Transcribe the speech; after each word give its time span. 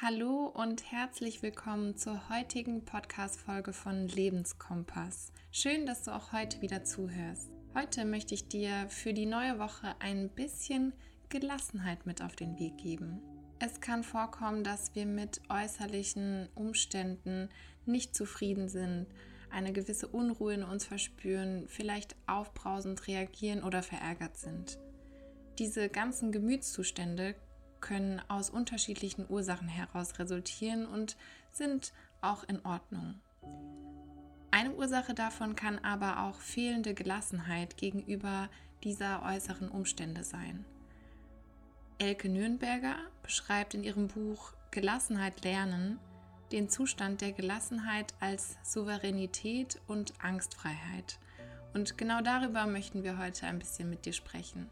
Hallo 0.00 0.46
und 0.54 0.92
herzlich 0.92 1.42
willkommen 1.42 1.96
zur 1.96 2.28
heutigen 2.28 2.84
Podcast-Folge 2.84 3.72
von 3.72 4.06
Lebenskompass. 4.06 5.32
Schön, 5.50 5.86
dass 5.86 6.04
du 6.04 6.14
auch 6.14 6.32
heute 6.32 6.62
wieder 6.62 6.84
zuhörst. 6.84 7.50
Heute 7.74 8.04
möchte 8.04 8.32
ich 8.32 8.46
dir 8.46 8.86
für 8.90 9.12
die 9.12 9.26
neue 9.26 9.58
Woche 9.58 9.96
ein 9.98 10.28
bisschen 10.28 10.92
Gelassenheit 11.30 12.06
mit 12.06 12.22
auf 12.22 12.36
den 12.36 12.60
Weg 12.60 12.78
geben. 12.78 13.20
Es 13.58 13.80
kann 13.80 14.04
vorkommen, 14.04 14.62
dass 14.62 14.94
wir 14.94 15.04
mit 15.04 15.40
äußerlichen 15.48 16.48
Umständen 16.54 17.48
nicht 17.84 18.14
zufrieden 18.14 18.68
sind, 18.68 19.08
eine 19.50 19.72
gewisse 19.72 20.06
Unruhe 20.06 20.54
in 20.54 20.62
uns 20.62 20.84
verspüren, 20.84 21.64
vielleicht 21.66 22.14
aufbrausend 22.28 23.08
reagieren 23.08 23.64
oder 23.64 23.82
verärgert 23.82 24.36
sind. 24.36 24.78
Diese 25.58 25.88
ganzen 25.88 26.30
Gemütszustände 26.30 27.34
können 27.80 28.20
aus 28.28 28.50
unterschiedlichen 28.50 29.26
Ursachen 29.28 29.68
heraus 29.68 30.18
resultieren 30.18 30.86
und 30.86 31.16
sind 31.50 31.92
auch 32.20 32.44
in 32.44 32.64
Ordnung. 32.64 33.14
Eine 34.50 34.72
Ursache 34.72 35.14
davon 35.14 35.56
kann 35.56 35.78
aber 35.78 36.24
auch 36.24 36.40
fehlende 36.40 36.94
Gelassenheit 36.94 37.76
gegenüber 37.76 38.48
dieser 38.82 39.22
äußeren 39.22 39.68
Umstände 39.68 40.24
sein. 40.24 40.64
Elke 41.98 42.28
Nürnberger 42.28 42.96
beschreibt 43.22 43.74
in 43.74 43.84
ihrem 43.84 44.08
Buch 44.08 44.52
Gelassenheit 44.70 45.44
lernen 45.44 45.98
den 46.52 46.68
Zustand 46.68 47.20
der 47.20 47.32
Gelassenheit 47.32 48.14
als 48.20 48.56
Souveränität 48.62 49.80
und 49.86 50.14
Angstfreiheit. 50.18 51.18
Und 51.74 51.98
genau 51.98 52.22
darüber 52.22 52.66
möchten 52.66 53.02
wir 53.02 53.18
heute 53.18 53.46
ein 53.46 53.58
bisschen 53.58 53.90
mit 53.90 54.06
dir 54.06 54.12
sprechen. 54.12 54.70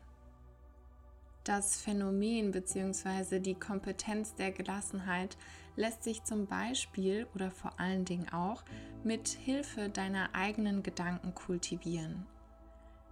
Das 1.46 1.80
Phänomen 1.80 2.50
bzw. 2.50 3.38
die 3.38 3.55
Kompetenz 3.55 4.34
der 4.34 4.50
Gelassenheit 4.50 5.36
lässt 5.77 6.02
sich 6.02 6.24
zum 6.24 6.46
Beispiel 6.48 7.28
oder 7.36 7.52
vor 7.52 7.78
allen 7.78 8.05
Dingen 8.05 8.28
auch 8.30 8.64
mit 9.05 9.28
Hilfe 9.28 9.88
deiner 9.88 10.34
eigenen 10.34 10.83
Gedanken 10.83 11.36
kultivieren. 11.36 12.27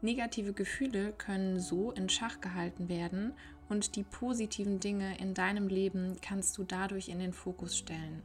Negative 0.03 0.53
Gefühle 0.53 1.13
können 1.13 1.61
so 1.61 1.93
in 1.93 2.09
Schach 2.09 2.41
gehalten 2.41 2.89
werden 2.89 3.35
und 3.69 3.95
die 3.95 4.03
positiven 4.03 4.81
Dinge 4.81 5.17
in 5.19 5.35
deinem 5.35 5.69
Leben 5.69 6.17
kannst 6.21 6.59
du 6.59 6.65
dadurch 6.65 7.11
in 7.11 7.21
den 7.21 7.33
Fokus 7.33 7.79
stellen. 7.79 8.21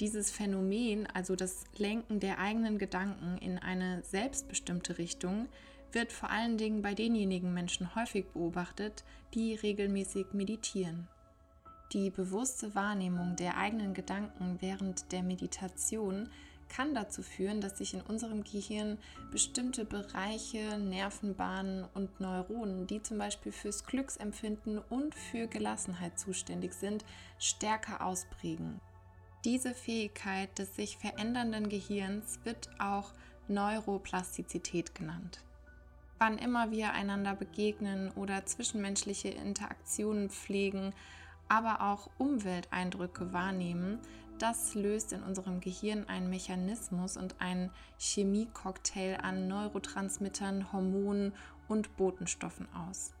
Dieses 0.00 0.30
Phänomen, 0.30 1.06
also 1.06 1.34
das 1.34 1.64
Lenken 1.78 2.20
der 2.20 2.38
eigenen 2.38 2.76
Gedanken 2.76 3.38
in 3.38 3.56
eine 3.58 4.02
selbstbestimmte 4.02 4.98
Richtung, 4.98 5.48
wird 5.94 6.12
vor 6.12 6.30
allen 6.30 6.56
Dingen 6.56 6.82
bei 6.82 6.94
denjenigen 6.94 7.52
Menschen 7.52 7.94
häufig 7.94 8.26
beobachtet, 8.32 9.04
die 9.34 9.54
regelmäßig 9.54 10.26
meditieren. 10.32 11.08
Die 11.92 12.10
bewusste 12.10 12.74
Wahrnehmung 12.74 13.36
der 13.36 13.58
eigenen 13.58 13.92
Gedanken 13.92 14.56
während 14.60 15.12
der 15.12 15.22
Meditation 15.22 16.30
kann 16.70 16.94
dazu 16.94 17.22
führen, 17.22 17.60
dass 17.60 17.76
sich 17.76 17.92
in 17.92 18.00
unserem 18.00 18.44
Gehirn 18.44 18.96
bestimmte 19.30 19.84
Bereiche, 19.84 20.78
Nervenbahnen 20.78 21.84
und 21.92 22.18
Neuronen, 22.18 22.86
die 22.86 23.02
zum 23.02 23.18
Beispiel 23.18 23.52
fürs 23.52 23.84
Glücksempfinden 23.84 24.78
und 24.78 25.14
für 25.14 25.46
Gelassenheit 25.48 26.18
zuständig 26.18 26.72
sind, 26.72 27.04
stärker 27.38 28.04
ausprägen. 28.06 28.80
Diese 29.44 29.74
Fähigkeit 29.74 30.58
des 30.58 30.74
sich 30.76 30.96
verändernden 30.96 31.68
Gehirns 31.68 32.40
wird 32.44 32.70
auch 32.78 33.12
Neuroplastizität 33.48 34.94
genannt 34.94 35.42
wann 36.22 36.38
immer 36.38 36.70
wir 36.70 36.92
einander 36.92 37.34
begegnen 37.34 38.12
oder 38.12 38.46
zwischenmenschliche 38.46 39.30
Interaktionen 39.30 40.30
pflegen, 40.30 40.94
aber 41.48 41.80
auch 41.80 42.10
Umwelteindrücke 42.16 43.32
wahrnehmen, 43.32 43.98
das 44.38 44.76
löst 44.76 45.12
in 45.12 45.24
unserem 45.24 45.58
Gehirn 45.58 46.04
einen 46.06 46.30
Mechanismus 46.30 47.16
und 47.16 47.40
einen 47.40 47.70
Chemiecocktail 47.98 49.18
an 49.20 49.48
Neurotransmittern, 49.48 50.72
Hormonen 50.72 51.32
und 51.66 51.96
Botenstoffen 51.96 52.68
aus. 52.72 53.14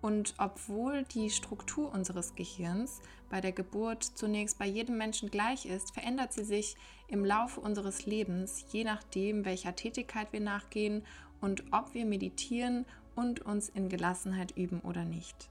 Und 0.00 0.34
obwohl 0.38 1.04
die 1.04 1.28
Struktur 1.28 1.92
unseres 1.92 2.34
Gehirns 2.34 3.02
bei 3.28 3.42
der 3.42 3.52
Geburt 3.52 4.02
zunächst 4.02 4.58
bei 4.58 4.66
jedem 4.66 4.96
Menschen 4.96 5.30
gleich 5.30 5.66
ist, 5.66 5.92
verändert 5.92 6.32
sie 6.32 6.44
sich 6.44 6.76
im 7.06 7.22
Laufe 7.22 7.60
unseres 7.60 8.06
Lebens, 8.06 8.64
je 8.70 8.84
nachdem, 8.84 9.44
welcher 9.44 9.76
Tätigkeit 9.76 10.32
wir 10.32 10.40
nachgehen 10.40 11.04
und 11.44 11.62
ob 11.72 11.92
wir 11.92 12.06
meditieren 12.06 12.86
und 13.14 13.40
uns 13.40 13.68
in 13.68 13.90
Gelassenheit 13.90 14.56
üben 14.56 14.80
oder 14.80 15.04
nicht. 15.04 15.50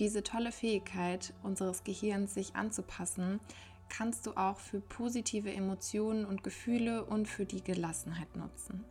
Diese 0.00 0.24
tolle 0.24 0.50
Fähigkeit 0.50 1.32
unseres 1.44 1.84
Gehirns, 1.84 2.34
sich 2.34 2.56
anzupassen, 2.56 3.38
kannst 3.88 4.26
du 4.26 4.32
auch 4.32 4.58
für 4.58 4.80
positive 4.80 5.52
Emotionen 5.52 6.24
und 6.24 6.42
Gefühle 6.42 7.04
und 7.04 7.28
für 7.28 7.46
die 7.46 7.62
Gelassenheit 7.62 8.34
nutzen. 8.34 8.84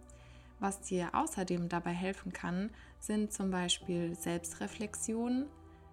Was 0.62 0.80
dir 0.80 1.10
außerdem 1.14 1.68
dabei 1.68 1.92
helfen 1.92 2.32
kann, 2.32 2.70
sind 3.02 3.34
zum 3.34 3.52
Beispiel 3.52 4.16
Selbstreflexion, 4.16 5.48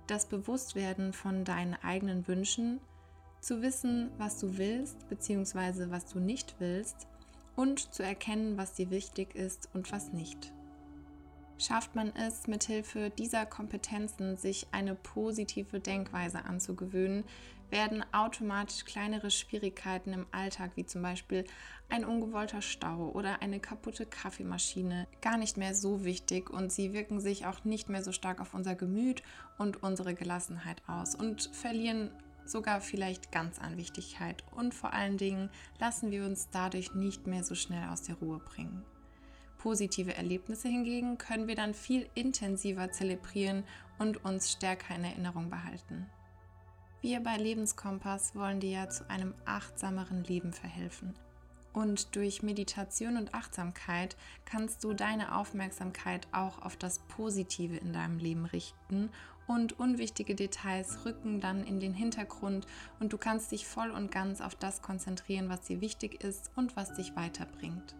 das 0.06 0.26
Bewusstwerden 0.26 1.12
von 1.12 1.44
deinen 1.44 1.74
eigenen 1.74 2.28
Wünschen, 2.28 2.80
zu 3.40 3.60
wissen, 3.60 4.12
was 4.18 4.38
du 4.38 4.56
willst 4.56 5.08
bzw. 5.08 5.90
was 5.90 6.06
du 6.06 6.20
nicht 6.20 6.54
willst 6.60 7.09
und 7.60 7.92
zu 7.92 8.02
erkennen, 8.02 8.56
was 8.56 8.72
dir 8.72 8.88
wichtig 8.88 9.34
ist 9.34 9.68
und 9.74 9.92
was 9.92 10.14
nicht. 10.14 10.50
Schafft 11.58 11.94
man 11.94 12.10
es, 12.16 12.46
mithilfe 12.46 13.10
dieser 13.10 13.44
Kompetenzen 13.44 14.38
sich 14.38 14.68
eine 14.72 14.94
positive 14.94 15.78
Denkweise 15.78 16.46
anzugewöhnen, 16.46 17.22
werden 17.68 18.02
automatisch 18.12 18.86
kleinere 18.86 19.30
Schwierigkeiten 19.30 20.14
im 20.14 20.26
Alltag, 20.32 20.70
wie 20.76 20.86
zum 20.86 21.02
Beispiel 21.02 21.44
ein 21.90 22.06
ungewollter 22.06 22.62
Stau 22.62 23.10
oder 23.10 23.42
eine 23.42 23.60
kaputte 23.60 24.06
Kaffeemaschine, 24.06 25.06
gar 25.20 25.36
nicht 25.36 25.58
mehr 25.58 25.74
so 25.74 26.02
wichtig 26.02 26.48
und 26.48 26.72
sie 26.72 26.94
wirken 26.94 27.20
sich 27.20 27.44
auch 27.44 27.64
nicht 27.64 27.90
mehr 27.90 28.02
so 28.02 28.12
stark 28.12 28.40
auf 28.40 28.54
unser 28.54 28.74
Gemüt 28.74 29.22
und 29.58 29.82
unsere 29.82 30.14
Gelassenheit 30.14 30.80
aus 30.88 31.14
und 31.14 31.50
verlieren 31.52 32.10
sogar 32.50 32.80
vielleicht 32.80 33.32
ganz 33.32 33.58
an 33.58 33.76
Wichtigkeit 33.76 34.44
und 34.52 34.74
vor 34.74 34.92
allen 34.92 35.16
Dingen 35.16 35.50
lassen 35.78 36.10
wir 36.10 36.24
uns 36.24 36.48
dadurch 36.50 36.94
nicht 36.94 37.26
mehr 37.26 37.44
so 37.44 37.54
schnell 37.54 37.88
aus 37.88 38.02
der 38.02 38.16
Ruhe 38.16 38.38
bringen. 38.38 38.84
Positive 39.58 40.16
Erlebnisse 40.16 40.68
hingegen 40.68 41.18
können 41.18 41.46
wir 41.46 41.54
dann 41.54 41.74
viel 41.74 42.08
intensiver 42.14 42.90
zelebrieren 42.92 43.64
und 43.98 44.24
uns 44.24 44.50
stärker 44.50 44.94
in 44.94 45.04
Erinnerung 45.04 45.50
behalten. 45.50 46.06
Wir 47.02 47.20
bei 47.20 47.36
Lebenskompass 47.36 48.34
wollen 48.34 48.60
dir 48.60 48.70
ja 48.70 48.88
zu 48.88 49.08
einem 49.08 49.34
achtsameren 49.44 50.24
Leben 50.24 50.52
verhelfen. 50.52 51.14
Und 51.72 52.16
durch 52.16 52.42
Meditation 52.42 53.16
und 53.16 53.32
Achtsamkeit 53.32 54.16
kannst 54.44 54.82
du 54.82 54.92
deine 54.92 55.36
Aufmerksamkeit 55.36 56.26
auch 56.32 56.60
auf 56.62 56.76
das 56.76 56.98
Positive 56.98 57.76
in 57.76 57.92
deinem 57.92 58.18
Leben 58.18 58.44
richten 58.44 59.10
und 59.50 59.80
unwichtige 59.80 60.36
Details 60.36 61.04
rücken 61.04 61.40
dann 61.40 61.64
in 61.64 61.80
den 61.80 61.92
Hintergrund 61.92 62.68
und 63.00 63.12
du 63.12 63.18
kannst 63.18 63.50
dich 63.50 63.66
voll 63.66 63.90
und 63.90 64.12
ganz 64.12 64.40
auf 64.40 64.54
das 64.54 64.80
konzentrieren, 64.80 65.48
was 65.48 65.62
dir 65.62 65.80
wichtig 65.80 66.22
ist 66.22 66.52
und 66.54 66.76
was 66.76 66.94
dich 66.94 67.16
weiterbringt. 67.16 67.96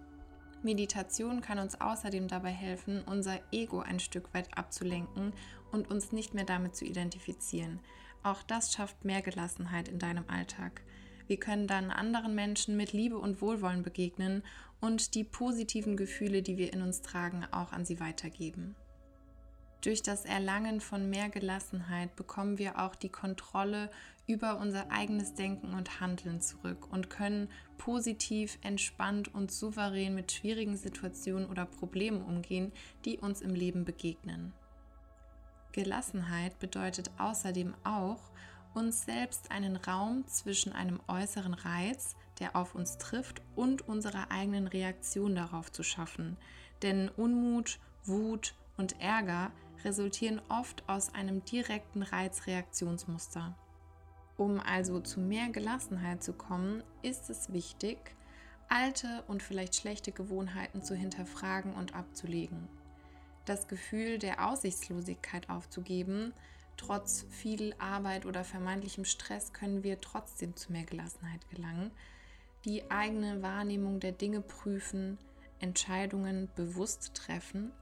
Meditation 0.62 1.41
kann 1.41 1.59
uns 1.59 1.81
außerdem 1.81 2.28
dabei 2.28 2.50
helfen, 2.50 3.03
unser 3.05 3.41
Ego 3.50 3.81
ein 3.81 3.99
Stück 3.99 4.33
weit 4.33 4.56
abzulenken 4.56 5.33
und 5.72 5.91
uns 5.91 6.12
nicht 6.12 6.34
mehr 6.34 6.44
damit 6.44 6.77
zu 6.77 6.84
identifizieren. 6.84 7.81
Auch 8.22 8.44
das 8.44 8.72
schafft 8.72 9.05
mehr 9.05 9.21
Gelassenheit 9.21 9.89
in 9.89 9.99
deinem 9.99 10.28
Alltag. 10.28 10.83
Wir 11.27 11.39
können 11.39 11.66
dann 11.66 11.91
anderen 11.91 12.37
Menschen 12.37 12.77
mit 12.77 12.93
Liebe 12.93 13.19
und 13.19 13.41
Wohlwollen 13.41 13.83
begegnen 13.83 14.44
und 14.81 15.16
die 15.16 15.25
positiven 15.25 15.97
Gefühle, 15.97 16.43
die 16.43 16.59
wir 16.59 16.72
in 16.72 16.83
uns 16.83 17.03
tragen, 17.03 17.44
auch 17.50 17.72
an 17.72 17.84
sie 17.84 17.99
weitergeben. 17.99 18.77
Durch 19.82 20.02
das 20.02 20.26
Erlangen 20.26 20.82
von 20.82 21.08
mehr 21.08 21.30
Gelassenheit 21.30 22.14
bekommen 22.14 22.58
wir 22.58 22.78
auch 22.78 22.94
die 22.94 23.08
Kontrolle 23.08 23.91
über 24.26 24.58
unser 24.58 24.91
eigenes 24.91 25.34
Denken 25.34 25.72
und 25.72 26.00
Handeln 26.00 26.42
zurück 26.42 26.92
und 26.92 27.09
können 27.09 27.48
positiv, 27.78 28.59
entspannt 28.62 29.34
und 29.34 29.50
souverän 29.50 30.15
mit 30.15 30.32
schwierigen 30.32 30.77
Situationen 30.77 31.48
oder 31.48 31.65
Problemen 31.65 32.22
umgehen, 32.22 32.72
die 33.06 33.18
uns 33.18 33.41
im 33.41 33.54
Leben 33.54 33.86
begegnen. 33.86 34.53
Gelassenheit 35.72 36.59
bedeutet 36.59 37.10
außerdem 37.18 37.74
auch, 37.83 38.21
uns 38.74 39.04
selbst 39.04 39.50
einen 39.50 39.76
Raum 39.76 40.26
zwischen 40.28 40.72
einem 40.72 41.00
äußeren 41.09 41.54
Reiz, 41.54 42.16
der 42.38 42.54
auf 42.54 42.74
uns 42.74 42.98
trifft, 42.98 43.42
und 43.56 43.88
unserer 43.88 44.30
eigenen 44.30 44.66
Reaktion 44.66 45.34
darauf 45.34 45.72
zu 45.72 45.83
schaffen. 45.83 46.36
Denn 46.83 47.09
Unmut, 47.09 47.80
Wut 48.04 48.54
und 48.76 49.00
Ärger 49.00 49.50
resultieren 49.84 50.41
oft 50.48 50.88
aus 50.88 51.15
einem 51.15 51.44
direkten 51.44 52.03
Reizreaktionsmuster. 52.03 53.54
Um 54.36 54.59
also 54.59 55.00
zu 55.00 55.21
mehr 55.21 55.50
Gelassenheit 55.50 56.22
zu 56.22 56.32
kommen, 56.32 56.82
ist 57.03 57.28
es 57.28 57.53
wichtig, 57.53 57.98
alte 58.68 59.22
und 59.28 59.42
vielleicht 59.42 59.74
schlechte 59.74 60.12
Gewohnheiten 60.12 60.82
zu 60.82 60.94
hinterfragen 60.94 61.74
und 61.74 61.94
abzulegen. 61.94 62.68
Das 63.44 63.68
Gefühl 63.68 64.18
der 64.18 64.48
Aussichtslosigkeit 64.48 65.50
aufzugeben, 65.50 66.33
trotz 66.76 67.26
viel 67.30 67.74
Arbeit 67.78 68.26
oder 68.26 68.44
vermeintlichem 68.44 69.04
Stress 69.04 69.53
können 69.53 69.83
wir 69.83 70.00
trotzdem 70.00 70.56
zu 70.56 70.72
mehr 70.72 70.84
Gelassenheit 70.84 71.48
gelangen. 71.50 71.91
Die 72.65 72.91
eigene 72.91 73.42
Wahrnehmung 73.42 74.00
der 74.00 74.12
Dinge 74.12 74.41
prüfen, 74.41 75.18
Entscheidungen 75.59 76.48
bewusst 76.54 77.15
treffen, 77.15 77.72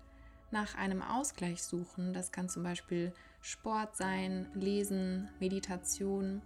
nach 0.50 0.74
einem 0.76 1.02
Ausgleich 1.02 1.62
suchen. 1.62 2.12
Das 2.12 2.32
kann 2.32 2.48
zum 2.48 2.62
Beispiel 2.62 3.12
Sport 3.40 3.96
sein, 3.96 4.48
Lesen, 4.54 5.28
Meditation, 5.40 6.42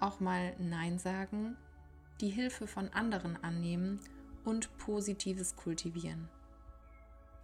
auch 0.00 0.20
mal 0.20 0.54
Nein 0.58 0.98
sagen, 0.98 1.56
die 2.20 2.30
Hilfe 2.30 2.66
von 2.66 2.88
anderen 2.90 3.42
annehmen 3.42 4.00
und 4.44 4.76
Positives 4.78 5.56
kultivieren. 5.56 6.28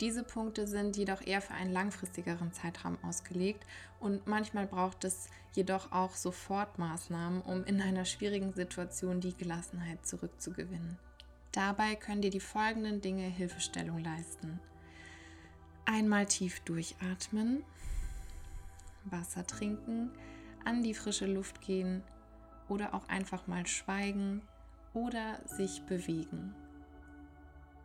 Diese 0.01 0.25
Punkte 0.25 0.67
sind 0.67 0.97
jedoch 0.97 1.21
eher 1.21 1.43
für 1.43 1.53
einen 1.53 1.73
langfristigeren 1.73 2.53
Zeitraum 2.53 2.97
ausgelegt 3.05 3.67
und 3.99 4.27
manchmal 4.27 4.67
braucht 4.67 5.05
es 5.05 5.29
jedoch 5.53 5.93
auch 5.93 6.15
Sofortmaßnahmen, 6.15 7.43
um 7.43 7.65
in 7.65 7.83
einer 7.83 8.07
schwierigen 8.07 8.55
Situation 8.55 9.21
die 9.21 9.37
Gelassenheit 9.37 10.07
zurückzugewinnen. 10.07 10.99
Dabei 11.53 11.97
können 11.97 12.23
dir 12.23 12.31
die 12.31 12.41
folgenden 12.41 13.03
Dinge 13.03 13.25
Hilfestellung 13.25 13.99
leisten. 13.99 14.61
Einmal 15.85 16.27
tief 16.27 16.61
durchatmen, 16.61 17.65
Wasser 19.05 19.47
trinken, 19.47 20.11
an 20.65 20.83
die 20.83 20.95
frische 20.95 21.27
Luft 21.27 21.61
gehen 21.61 22.03
oder 22.69 22.95
auch 22.95 23.09
einfach 23.09 23.47
mal 23.47 23.67
schweigen 23.67 24.43
oder 24.95 25.41
sich 25.47 25.83
bewegen. 25.83 26.55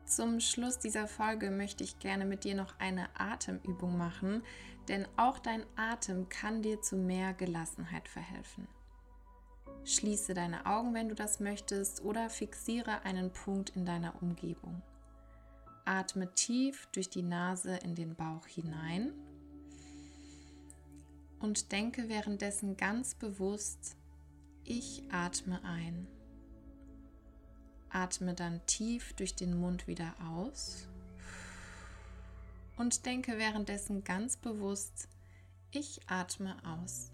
Zum 0.05 0.39
Schluss 0.39 0.77
dieser 0.77 1.07
Folge 1.07 1.49
möchte 1.49 1.83
ich 1.83 1.97
gerne 1.97 2.25
mit 2.25 2.43
dir 2.43 2.53
noch 2.53 2.77
eine 2.79 3.09
Atemübung 3.19 3.97
machen, 3.97 4.43
denn 4.87 5.07
auch 5.17 5.39
dein 5.39 5.65
Atem 5.75 6.29
kann 6.29 6.61
dir 6.61 6.79
zu 6.81 6.95
mehr 6.95 7.33
Gelassenheit 7.33 8.07
verhelfen. 8.07 8.67
Schließe 9.83 10.35
deine 10.35 10.65
Augen, 10.67 10.93
wenn 10.93 11.09
du 11.09 11.15
das 11.15 11.39
möchtest, 11.39 12.03
oder 12.03 12.29
fixiere 12.29 13.01
einen 13.03 13.31
Punkt 13.31 13.71
in 13.71 13.85
deiner 13.85 14.21
Umgebung. 14.21 14.81
Atme 15.85 16.33
tief 16.33 16.87
durch 16.91 17.09
die 17.09 17.21
Nase 17.21 17.77
in 17.77 17.95
den 17.95 18.15
Bauch 18.15 18.47
hinein 18.47 19.13
und 21.39 21.71
denke 21.71 22.09
währenddessen 22.09 22.75
ganz 22.75 23.13
bewusst, 23.13 23.95
ich 24.63 25.03
atme 25.11 25.63
ein. 25.63 26.07
Atme 27.89 28.33
dann 28.33 28.65
tief 28.65 29.13
durch 29.13 29.35
den 29.35 29.55
Mund 29.57 29.87
wieder 29.87 30.15
aus 30.33 30.87
und 32.77 33.05
denke 33.05 33.37
währenddessen 33.37 34.03
ganz 34.03 34.37
bewusst, 34.37 35.07
ich 35.71 35.99
atme 36.07 36.57
aus. 36.65 37.11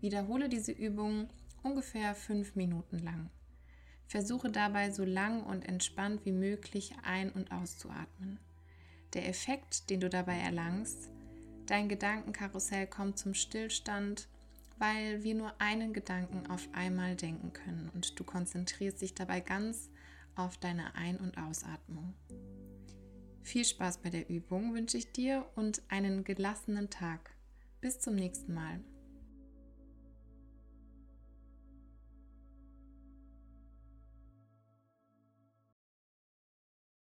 Wiederhole 0.00 0.48
diese 0.48 0.72
Übung 0.72 1.28
ungefähr 1.62 2.14
fünf 2.14 2.54
Minuten 2.54 2.98
lang. 2.98 3.30
Versuche 4.08 4.50
dabei 4.50 4.90
so 4.90 5.04
lang 5.04 5.44
und 5.44 5.64
entspannt 5.64 6.24
wie 6.24 6.32
möglich 6.32 6.94
ein- 7.04 7.30
und 7.30 7.52
auszuatmen. 7.52 8.40
Der 9.14 9.28
Effekt, 9.28 9.88
den 9.88 10.00
du 10.00 10.08
dabei 10.08 10.38
erlangst, 10.38 11.08
dein 11.66 11.88
Gedankenkarussell 11.88 12.88
kommt 12.88 13.18
zum 13.18 13.34
Stillstand 13.34 14.28
weil 14.78 15.24
wir 15.24 15.34
nur 15.34 15.60
einen 15.60 15.92
Gedanken 15.92 16.46
auf 16.46 16.68
einmal 16.72 17.16
denken 17.16 17.52
können 17.52 17.90
und 17.94 18.18
du 18.18 18.24
konzentrierst 18.24 19.02
dich 19.02 19.14
dabei 19.14 19.40
ganz 19.40 19.90
auf 20.36 20.56
deine 20.56 20.94
Ein- 20.94 21.18
und 21.18 21.36
Ausatmung. 21.36 22.14
Viel 23.42 23.64
Spaß 23.64 23.98
bei 23.98 24.10
der 24.10 24.28
Übung 24.28 24.74
wünsche 24.74 24.98
ich 24.98 25.10
dir 25.12 25.46
und 25.56 25.82
einen 25.88 26.22
gelassenen 26.22 26.90
Tag. 26.90 27.30
Bis 27.80 27.98
zum 27.98 28.14
nächsten 28.14 28.54
Mal. 28.54 28.80